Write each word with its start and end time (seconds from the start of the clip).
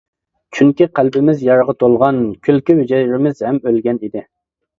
چۈنكى 0.59 0.87
قەلبىمىز 0.99 1.43
يارىغا 1.47 1.75
تولغان، 1.83 2.17
كۈلكە 2.49 2.77
ھۈجەيرىمىز 2.81 3.45
ھەم 3.49 3.61
ئۆلگەن 3.71 4.03
ئىدى. 4.09 4.27